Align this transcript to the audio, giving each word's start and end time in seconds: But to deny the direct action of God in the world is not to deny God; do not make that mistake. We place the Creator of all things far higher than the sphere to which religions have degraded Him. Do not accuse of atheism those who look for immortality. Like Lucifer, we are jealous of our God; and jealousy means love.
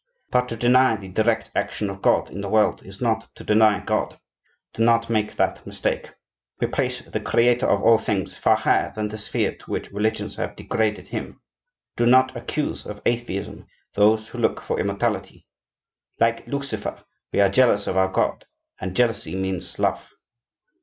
But 0.31 0.49
to 0.49 0.55
deny 0.55 0.95
the 0.95 1.09
direct 1.09 1.51
action 1.53 1.87
of 1.87 2.01
God 2.01 2.31
in 2.31 2.41
the 2.41 2.49
world 2.49 2.83
is 2.83 3.01
not 3.01 3.29
to 3.35 3.43
deny 3.43 3.79
God; 3.81 4.19
do 4.73 4.83
not 4.83 5.11
make 5.11 5.35
that 5.35 5.63
mistake. 5.63 6.09
We 6.59 6.65
place 6.65 7.01
the 7.03 7.19
Creator 7.19 7.67
of 7.67 7.83
all 7.83 7.99
things 7.99 8.35
far 8.35 8.55
higher 8.55 8.91
than 8.95 9.09
the 9.09 9.19
sphere 9.19 9.53
to 9.55 9.69
which 9.69 9.91
religions 9.91 10.37
have 10.37 10.55
degraded 10.55 11.09
Him. 11.09 11.39
Do 11.97 12.07
not 12.07 12.35
accuse 12.35 12.83
of 12.87 12.99
atheism 13.05 13.67
those 13.93 14.27
who 14.29 14.39
look 14.39 14.59
for 14.59 14.79
immortality. 14.79 15.45
Like 16.19 16.47
Lucifer, 16.47 17.03
we 17.31 17.39
are 17.39 17.49
jealous 17.49 17.85
of 17.85 17.95
our 17.95 18.09
God; 18.09 18.47
and 18.79 18.95
jealousy 18.95 19.35
means 19.35 19.77
love. 19.77 20.11